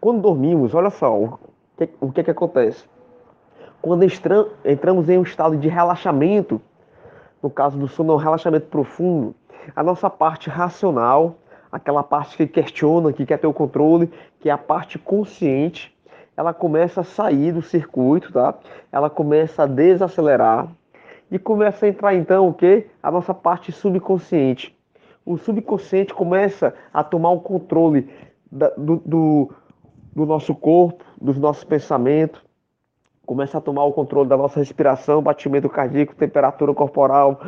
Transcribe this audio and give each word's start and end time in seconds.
Quando 0.00 0.20
dormimos, 0.20 0.74
olha 0.74 0.90
só, 0.90 1.16
o 1.16 1.38
que, 1.76 1.88
o 2.00 2.12
que, 2.12 2.24
que 2.24 2.30
acontece? 2.30 2.84
Quando 3.82 4.04
entramos 4.64 5.08
em 5.08 5.18
um 5.18 5.22
estado 5.22 5.56
de 5.56 5.68
relaxamento, 5.68 6.60
no 7.42 7.50
caso 7.50 7.78
do 7.78 7.88
sono, 7.88 8.14
um 8.14 8.16
relaxamento 8.16 8.66
profundo, 8.66 9.34
a 9.74 9.82
nossa 9.82 10.08
parte 10.08 10.48
racional, 10.48 11.36
aquela 11.70 12.02
parte 12.02 12.36
que 12.36 12.46
questiona, 12.46 13.12
que 13.12 13.26
quer 13.26 13.38
ter 13.38 13.46
o 13.46 13.52
controle, 13.52 14.10
que 14.40 14.48
é 14.48 14.52
a 14.52 14.58
parte 14.58 14.98
consciente, 14.98 15.96
ela 16.36 16.54
começa 16.54 17.00
a 17.00 17.04
sair 17.04 17.52
do 17.52 17.62
circuito, 17.62 18.32
tá? 18.32 18.54
Ela 18.92 19.10
começa 19.10 19.64
a 19.64 19.66
desacelerar 19.66 20.68
e 21.30 21.38
começa 21.38 21.86
a 21.86 21.88
entrar 21.88 22.14
então 22.14 22.48
o 22.48 22.54
que? 22.54 22.86
A 23.02 23.10
nossa 23.10 23.34
parte 23.34 23.72
subconsciente. 23.72 24.76
O 25.26 25.36
subconsciente 25.36 26.14
começa 26.14 26.74
a 26.94 27.02
tomar 27.02 27.30
o 27.30 27.40
controle 27.40 28.08
da, 28.50 28.68
do, 28.70 29.52
do 30.18 30.26
nosso 30.26 30.54
corpo, 30.54 31.04
dos 31.20 31.38
nossos 31.38 31.62
pensamentos, 31.62 32.42
começa 33.24 33.58
a 33.58 33.60
tomar 33.60 33.84
o 33.84 33.92
controle 33.92 34.28
da 34.28 34.36
nossa 34.36 34.58
respiração, 34.58 35.22
batimento 35.22 35.68
cardíaco, 35.68 36.14
temperatura 36.14 36.74
corporal, 36.74 37.40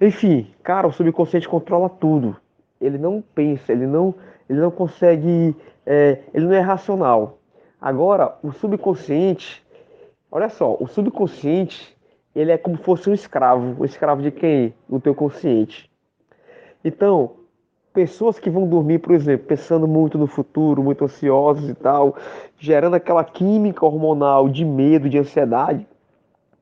enfim, 0.00 0.50
cara, 0.62 0.86
o 0.86 0.92
subconsciente 0.92 1.48
controla 1.48 1.88
tudo. 1.88 2.36
Ele 2.80 2.96
não 2.96 3.22
pensa, 3.34 3.72
ele 3.72 3.86
não, 3.86 4.14
ele 4.48 4.60
não 4.60 4.70
consegue, 4.70 5.54
é, 5.84 6.20
ele 6.32 6.46
não 6.46 6.54
é 6.54 6.60
racional. 6.60 7.38
Agora, 7.80 8.36
o 8.42 8.52
subconsciente, 8.52 9.62
olha 10.30 10.48
só, 10.48 10.76
o 10.80 10.86
subconsciente, 10.86 11.94
ele 12.34 12.50
é 12.50 12.56
como 12.56 12.78
se 12.78 12.82
fosse 12.82 13.10
um 13.10 13.14
escravo. 13.14 13.76
O 13.78 13.84
escravo 13.84 14.22
de 14.22 14.30
quem? 14.30 14.72
O 14.88 14.98
teu 14.98 15.14
consciente. 15.14 15.90
Então, 16.84 17.32
pessoas 17.94 18.40
que 18.40 18.50
vão 18.50 18.66
dormir, 18.66 18.98
por 18.98 19.14
exemplo, 19.14 19.46
pensando 19.46 19.86
muito 19.86 20.18
no 20.18 20.26
futuro, 20.26 20.82
muito 20.82 21.04
ansiosos 21.04 21.70
e 21.70 21.74
tal, 21.74 22.16
gerando 22.58 22.94
aquela 22.94 23.22
química 23.22 23.86
hormonal 23.86 24.48
de 24.48 24.64
medo, 24.64 25.08
de 25.08 25.16
ansiedade, 25.16 25.86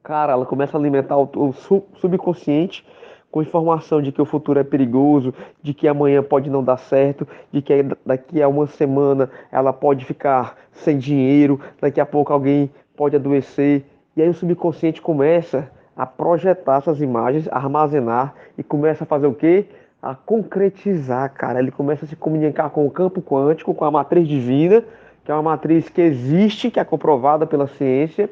cara, 0.02 0.34
ela 0.34 0.44
começa 0.44 0.76
a 0.76 0.80
alimentar 0.80 1.16
o, 1.16 1.54
subconsciente 1.96 2.86
com 3.30 3.40
informação 3.40 4.02
de 4.02 4.12
que 4.12 4.20
o 4.20 4.26
futuro 4.26 4.60
é 4.60 4.62
perigoso, 4.62 5.32
de 5.62 5.72
que 5.72 5.88
amanhã 5.88 6.22
pode 6.22 6.50
não 6.50 6.62
dar 6.62 6.76
certo, 6.76 7.26
de 7.50 7.62
que 7.62 7.82
daqui 8.04 8.42
a 8.42 8.46
uma 8.46 8.66
semana 8.66 9.30
ela 9.50 9.72
pode 9.72 10.04
ficar 10.04 10.58
sem 10.70 10.98
dinheiro, 10.98 11.58
daqui 11.80 11.98
a 11.98 12.04
pouco 12.04 12.30
alguém 12.30 12.70
pode 12.94 13.16
adoecer. 13.16 13.86
E 14.14 14.20
aí 14.20 14.28
o 14.28 14.34
subconsciente 14.34 15.00
começa 15.00 15.70
a 15.96 16.04
projetar 16.04 16.76
essas 16.76 17.00
imagens, 17.00 17.48
a 17.48 17.56
armazenar 17.56 18.34
e 18.58 18.62
começa 18.62 19.04
a 19.04 19.06
fazer 19.06 19.26
o 19.26 19.34
quê? 19.34 19.66
A 20.02 20.16
concretizar, 20.16 21.32
cara. 21.32 21.60
Ele 21.60 21.70
começa 21.70 22.04
a 22.04 22.08
se 22.08 22.16
comunicar 22.16 22.70
com 22.70 22.84
o 22.84 22.90
campo 22.90 23.22
quântico, 23.22 23.72
com 23.72 23.84
a 23.84 23.90
matriz 23.90 24.26
divina, 24.26 24.82
que 25.24 25.30
é 25.30 25.34
uma 25.34 25.42
matriz 25.42 25.88
que 25.88 26.00
existe, 26.00 26.70
que 26.70 26.80
é 26.80 26.84
comprovada 26.84 27.46
pela 27.46 27.68
ciência. 27.68 28.28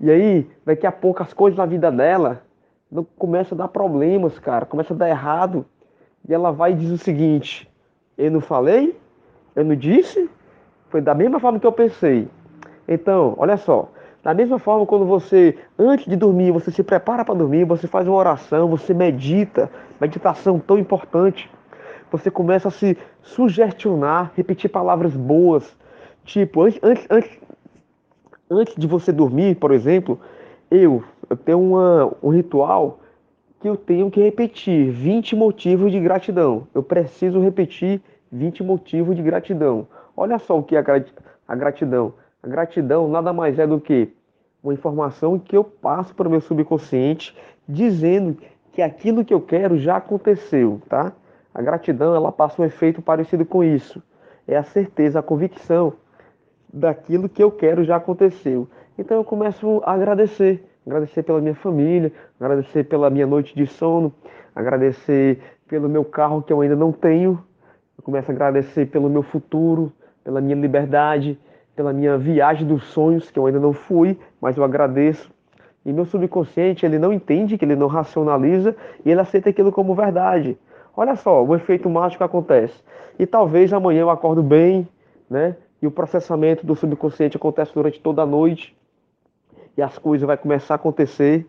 E 0.00 0.08
aí, 0.08 0.48
daqui 0.64 0.86
a 0.86 0.92
pouco, 0.92 1.22
as 1.22 1.32
coisas 1.32 1.58
na 1.58 1.66
vida 1.66 1.90
dela 1.90 2.42
começam 3.18 3.56
a 3.56 3.62
dar 3.62 3.68
problemas, 3.68 4.38
cara. 4.38 4.64
Começa 4.64 4.94
a 4.94 4.96
dar 4.96 5.08
errado. 5.08 5.66
E 6.28 6.32
ela 6.32 6.52
vai 6.52 6.72
e 6.72 6.76
diz 6.76 6.90
o 6.90 6.98
seguinte: 6.98 7.68
Eu 8.16 8.30
não 8.30 8.40
falei? 8.40 8.96
Eu 9.56 9.64
não 9.64 9.74
disse? 9.74 10.30
Foi 10.88 11.00
da 11.00 11.14
mesma 11.14 11.40
forma 11.40 11.58
que 11.58 11.66
eu 11.66 11.72
pensei. 11.72 12.28
Então, 12.86 13.34
olha 13.36 13.56
só. 13.56 13.88
Da 14.22 14.34
mesma 14.34 14.58
forma, 14.58 14.84
quando 14.84 15.06
você, 15.06 15.56
antes 15.78 16.06
de 16.06 16.14
dormir, 16.14 16.50
você 16.50 16.70
se 16.70 16.82
prepara 16.82 17.24
para 17.24 17.34
dormir, 17.34 17.64
você 17.64 17.86
faz 17.86 18.06
uma 18.06 18.16
oração, 18.16 18.68
você 18.68 18.92
medita, 18.92 19.70
meditação 19.98 20.58
tão 20.58 20.78
importante. 20.78 21.50
Você 22.12 22.30
começa 22.30 22.68
a 22.68 22.70
se 22.70 22.98
sugestionar, 23.22 24.32
repetir 24.36 24.68
palavras 24.68 25.16
boas. 25.16 25.74
Tipo, 26.24 26.62
antes, 26.62 26.80
antes, 26.82 27.06
antes, 27.08 27.38
antes 28.50 28.74
de 28.76 28.86
você 28.86 29.10
dormir, 29.10 29.54
por 29.56 29.72
exemplo, 29.72 30.20
eu, 30.70 31.02
eu 31.30 31.36
tenho 31.36 31.60
uma, 31.60 32.12
um 32.22 32.28
ritual 32.28 33.00
que 33.60 33.68
eu 33.68 33.76
tenho 33.76 34.10
que 34.10 34.20
repetir 34.20 34.90
20 34.90 35.34
motivos 35.34 35.90
de 35.92 36.00
gratidão. 36.00 36.66
Eu 36.74 36.82
preciso 36.82 37.40
repetir 37.40 38.02
20 38.30 38.62
motivos 38.62 39.16
de 39.16 39.22
gratidão. 39.22 39.86
Olha 40.16 40.38
só 40.38 40.58
o 40.58 40.62
que 40.62 40.76
é 40.76 40.84
a 41.48 41.54
gratidão. 41.54 42.12
A 42.42 42.48
gratidão 42.48 43.08
nada 43.08 43.32
mais 43.32 43.58
é 43.58 43.66
do 43.66 43.80
que 43.80 44.12
uma 44.62 44.72
informação 44.72 45.38
que 45.38 45.56
eu 45.56 45.64
passo 45.64 46.14
para 46.14 46.28
o 46.28 46.30
meu 46.30 46.40
subconsciente 46.40 47.36
dizendo 47.68 48.36
que 48.72 48.82
aquilo 48.82 49.24
que 49.24 49.34
eu 49.34 49.40
quero 49.40 49.76
já 49.78 49.96
aconteceu, 49.96 50.80
tá? 50.88 51.12
A 51.54 51.60
gratidão, 51.60 52.14
ela 52.14 52.30
passa 52.30 52.62
um 52.62 52.64
efeito 52.64 53.02
parecido 53.02 53.44
com 53.44 53.62
isso. 53.64 54.02
É 54.46 54.56
a 54.56 54.62
certeza, 54.62 55.18
a 55.18 55.22
convicção 55.22 55.92
daquilo 56.72 57.28
que 57.28 57.42
eu 57.42 57.50
quero 57.50 57.84
já 57.84 57.96
aconteceu. 57.96 58.68
Então 58.98 59.16
eu 59.16 59.24
começo 59.24 59.82
a 59.84 59.92
agradecer, 59.92 60.64
agradecer 60.86 61.22
pela 61.22 61.40
minha 61.40 61.54
família, 61.54 62.12
agradecer 62.38 62.84
pela 62.84 63.10
minha 63.10 63.26
noite 63.26 63.54
de 63.54 63.66
sono, 63.66 64.12
agradecer 64.54 65.40
pelo 65.68 65.88
meu 65.88 66.04
carro 66.04 66.42
que 66.42 66.52
eu 66.52 66.60
ainda 66.60 66.76
não 66.76 66.92
tenho. 66.92 67.42
Eu 67.98 68.04
começo 68.04 68.30
a 68.30 68.34
agradecer 68.34 68.86
pelo 68.86 69.10
meu 69.10 69.22
futuro, 69.22 69.92
pela 70.22 70.40
minha 70.40 70.56
liberdade, 70.56 71.38
pela 71.80 71.94
minha 71.94 72.18
viagem 72.18 72.66
dos 72.66 72.84
sonhos, 72.88 73.30
que 73.30 73.38
eu 73.38 73.46
ainda 73.46 73.58
não 73.58 73.72
fui, 73.72 74.18
mas 74.38 74.54
eu 74.54 74.62
agradeço. 74.62 75.30
E 75.82 75.90
meu 75.94 76.04
subconsciente, 76.04 76.84
ele 76.84 76.98
não 76.98 77.10
entende, 77.10 77.56
que 77.56 77.64
ele 77.64 77.74
não 77.74 77.86
racionaliza, 77.86 78.76
e 79.02 79.10
ele 79.10 79.18
aceita 79.18 79.48
aquilo 79.48 79.72
como 79.72 79.94
verdade. 79.94 80.58
Olha 80.94 81.16
só, 81.16 81.42
o 81.42 81.56
efeito 81.56 81.88
mágico 81.88 82.22
acontece. 82.22 82.74
E 83.18 83.24
talvez 83.24 83.72
amanhã 83.72 84.02
eu 84.02 84.10
acordo 84.10 84.42
bem, 84.42 84.86
né? 85.30 85.56
E 85.80 85.86
o 85.86 85.90
processamento 85.90 86.66
do 86.66 86.76
subconsciente 86.76 87.38
acontece 87.38 87.72
durante 87.72 87.98
toda 87.98 88.20
a 88.20 88.26
noite. 88.26 88.76
E 89.74 89.80
as 89.80 89.96
coisas 89.96 90.26
vão 90.26 90.36
começar 90.36 90.74
a 90.74 90.76
acontecer. 90.76 91.46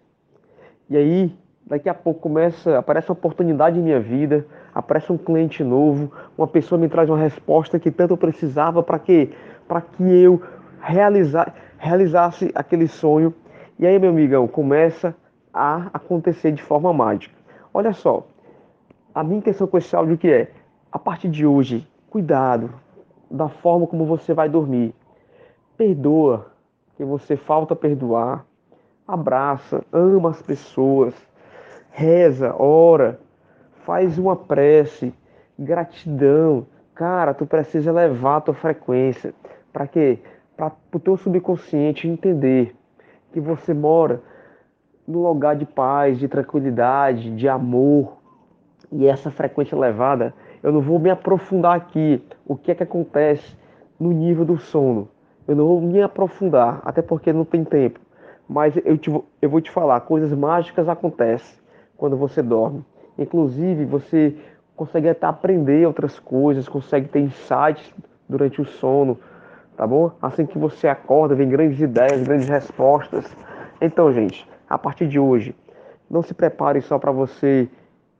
E 0.89 0.95
aí, 0.95 1.35
daqui 1.65 1.89
a 1.89 1.93
pouco 1.93 2.21
começa, 2.21 2.77
aparece 2.77 3.09
uma 3.09 3.17
oportunidade 3.17 3.77
em 3.77 3.83
minha 3.83 3.99
vida, 3.99 4.45
aparece 4.73 5.11
um 5.11 5.17
cliente 5.17 5.61
novo, 5.61 6.09
uma 6.37 6.47
pessoa 6.47 6.79
me 6.79 6.87
traz 6.87 7.09
uma 7.09 7.17
resposta 7.17 7.77
que 7.77 7.91
tanto 7.91 8.13
eu 8.13 8.17
precisava 8.17 8.81
para 8.81 8.97
quê? 8.97 9.31
Para 9.71 9.79
que 9.79 10.03
eu 10.03 10.43
realizar, 10.81 11.55
realizasse 11.77 12.51
aquele 12.53 12.89
sonho. 12.89 13.33
E 13.79 13.87
aí, 13.87 13.97
meu 13.97 14.09
amigão, 14.09 14.45
começa 14.45 15.15
a 15.53 15.89
acontecer 15.93 16.51
de 16.51 16.61
forma 16.61 16.91
mágica. 16.91 17.33
Olha 17.73 17.93
só, 17.93 18.27
a 19.15 19.23
minha 19.23 19.37
intenção 19.37 19.65
com 19.65 19.77
esse 19.77 19.95
áudio 19.95 20.17
que 20.17 20.29
é, 20.29 20.51
a 20.91 20.99
partir 20.99 21.29
de 21.29 21.45
hoje, 21.45 21.87
cuidado 22.09 22.73
da 23.29 23.47
forma 23.47 23.87
como 23.87 24.05
você 24.05 24.33
vai 24.33 24.49
dormir. 24.49 24.93
Perdoa 25.77 26.47
que 26.97 27.05
você 27.05 27.37
falta 27.37 27.73
perdoar. 27.73 28.45
Abraça, 29.07 29.85
ama 29.93 30.31
as 30.31 30.41
pessoas, 30.41 31.15
reza, 31.91 32.53
ora, 32.57 33.21
faz 33.85 34.17
uma 34.17 34.35
prece, 34.35 35.13
gratidão. 35.57 36.67
Cara, 36.93 37.33
tu 37.33 37.45
precisa 37.45 37.89
elevar 37.89 38.39
a 38.39 38.41
tua 38.41 38.53
frequência. 38.53 39.33
Para 39.71 39.87
quê? 39.87 40.19
Para 40.55 40.71
o 40.93 40.99
teu 40.99 41.17
subconsciente 41.17 42.07
entender 42.07 42.75
que 43.31 43.39
você 43.39 43.73
mora 43.73 44.21
num 45.07 45.23
lugar 45.23 45.55
de 45.55 45.65
paz, 45.65 46.19
de 46.19 46.27
tranquilidade, 46.27 47.35
de 47.35 47.47
amor. 47.47 48.17
E 48.91 49.07
essa 49.07 49.31
frequência 49.31 49.75
elevada, 49.75 50.33
eu 50.61 50.71
não 50.71 50.81
vou 50.81 50.99
me 50.99 51.09
aprofundar 51.09 51.75
aqui 51.75 52.21
o 52.45 52.55
que 52.55 52.71
é 52.71 52.75
que 52.75 52.83
acontece 52.83 53.55
no 53.99 54.11
nível 54.11 54.45
do 54.45 54.57
sono. 54.57 55.07
Eu 55.47 55.55
não 55.55 55.65
vou 55.65 55.81
me 55.81 56.01
aprofundar, 56.01 56.81
até 56.83 57.01
porque 57.01 57.31
não 57.31 57.45
tem 57.45 57.63
tempo. 57.63 57.99
Mas 58.47 58.75
eu, 58.83 58.97
te, 58.97 59.09
eu 59.41 59.49
vou 59.49 59.61
te 59.61 59.71
falar, 59.71 60.01
coisas 60.01 60.33
mágicas 60.33 60.89
acontecem 60.89 61.57
quando 61.95 62.17
você 62.17 62.41
dorme. 62.41 62.83
Inclusive, 63.17 63.85
você 63.85 64.35
consegue 64.75 65.07
até 65.07 65.25
aprender 65.25 65.85
outras 65.87 66.19
coisas, 66.19 66.67
consegue 66.67 67.07
ter 67.07 67.19
insights 67.19 67.93
durante 68.27 68.61
o 68.61 68.65
sono, 68.65 69.17
tá 69.81 69.87
bom? 69.87 70.11
Assim 70.21 70.45
que 70.45 70.59
você 70.59 70.87
acorda, 70.87 71.33
vem 71.33 71.49
grandes 71.49 71.79
ideias, 71.81 72.21
grandes 72.21 72.47
respostas. 72.47 73.25
Então, 73.81 74.13
gente, 74.13 74.47
a 74.69 74.77
partir 74.77 75.07
de 75.07 75.17
hoje, 75.19 75.55
não 76.07 76.21
se 76.21 76.35
prepare 76.35 76.79
só 76.81 76.99
para 76.99 77.11
você 77.11 77.67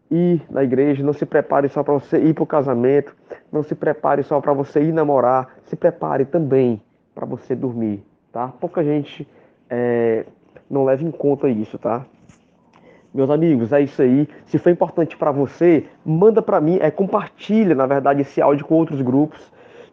ir 0.09 0.41
na 0.50 0.63
igreja, 0.63 1.03
não 1.03 1.13
se 1.13 1.24
prepare 1.24 1.69
só 1.69 1.83
para 1.83 1.94
você 1.94 2.18
ir 2.18 2.33
para 2.33 2.44
o 2.44 2.47
casamento, 2.47 3.15
não 3.51 3.62
se 3.62 3.75
prepare 3.75 4.24
só 4.24 4.41
para 4.41 4.53
você 4.53 4.81
ir 4.81 4.91
namorar, 4.91 5.50
se 5.65 5.75
prepare 5.75 6.25
também 6.25 6.81
para 7.13 7.27
você 7.27 7.56
dormir, 7.56 8.03
tá? 8.31 8.47
Pouca 8.47 8.83
gente 8.83 9.27
é, 9.69 10.25
não 10.68 10.83
leva 10.83 11.03
em 11.03 11.12
conta 11.12 11.47
isso, 11.47 11.77
tá? 11.77 12.03
Meus 13.13 13.30
amigos, 13.30 13.71
é 13.71 13.81
isso 13.81 14.01
aí. 14.01 14.27
Se 14.47 14.57
foi 14.57 14.71
importante 14.71 15.15
para 15.15 15.30
você, 15.30 15.85
manda 16.03 16.41
para 16.41 16.59
mim, 16.59 16.80
é 16.81 16.89
compartilha, 16.89 17.75
na 17.75 17.85
verdade, 17.85 18.21
esse 18.21 18.41
áudio 18.41 18.65
com 18.65 18.74
outros 18.74 19.00
grupos. 19.00 19.39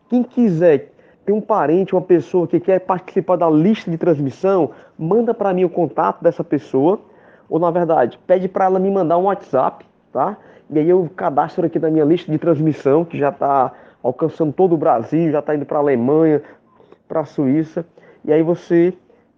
Quem 0.09 0.23
quiser 0.23 0.93
tem 1.29 1.35
um 1.35 1.43
parente, 1.43 1.95
uma 1.95 2.01
pessoa 2.01 2.49
que 2.49 2.59
quer 2.59 2.79
participar 2.79 3.37
da 3.37 3.51
lista 3.51 3.91
de 3.91 3.99
transmissão, 3.99 4.71
manda 4.99 5.35
para 5.35 5.53
mim 5.53 5.63
o 5.63 5.69
contato 5.69 6.23
dessa 6.23 6.43
pessoa, 6.43 6.99
ou 7.51 7.59
na 7.59 7.71
verdade, 7.71 8.19
pede 8.27 8.49
para 8.49 8.65
ela 8.65 8.79
me 8.79 8.91
mandar 8.91 9.19
um 9.19 9.25
WhatsApp, 9.25 9.85
tá? 10.11 10.39
E 10.71 10.79
aí 10.79 10.89
eu 10.89 11.07
cadastro 11.15 11.67
aqui 11.67 11.79
na 11.79 11.91
minha 11.91 12.05
lista 12.07 12.33
de 12.33 12.39
transmissão, 12.39 13.05
que 13.05 13.19
já 13.19 13.29
está 13.29 13.71
alcançando 14.03 14.55
todo 14.55 14.73
o 14.73 14.79
Brasil, 14.79 15.31
já 15.31 15.41
está 15.41 15.55
indo 15.55 15.67
para 15.67 15.77
a 15.77 15.83
Alemanha, 15.83 16.41
para 17.07 17.21
a 17.21 17.25
Suíça. 17.27 17.85
E 18.25 18.33
aí 18.33 18.43
você 18.43 18.95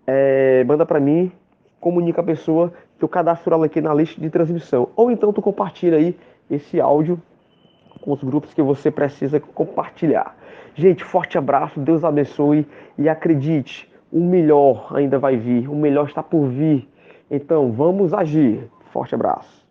é, 0.07 0.63
manda 0.63 0.87
para 0.87 1.01
mim, 1.01 1.33
comunica 1.81 2.21
a 2.21 2.25
pessoa 2.25 2.73
que 3.01 3.05
eu 3.05 3.09
cadastro 3.09 3.53
ela 3.53 3.67
aqui 3.67 3.81
na 3.81 3.93
lista 3.93 4.21
de 4.21 4.31
transmissão. 4.31 4.91
Ou 4.95 5.11
então 5.11 5.33
tu 5.33 5.43
compartilha 5.43 5.97
aí 5.97 6.17
esse 6.49 6.81
áudio 6.81 7.21
com 8.01 8.13
os 8.13 8.23
grupos 8.23 8.55
que 8.55 8.63
você 8.63 8.93
precisa 8.93 9.41
compartilhar. 9.41 10.37
Gente, 10.81 11.05
forte 11.05 11.37
abraço, 11.37 11.79
Deus 11.79 12.03
abençoe 12.05 12.67
e 12.97 13.07
acredite, 13.07 13.87
o 14.11 14.19
melhor 14.19 14.91
ainda 14.97 15.19
vai 15.19 15.37
vir, 15.37 15.69
o 15.69 15.75
melhor 15.75 16.09
está 16.09 16.23
por 16.23 16.47
vir. 16.49 16.89
Então, 17.31 17.71
vamos 17.71 18.15
agir. 18.15 18.67
Forte 18.91 19.15
abraço. 19.15 19.51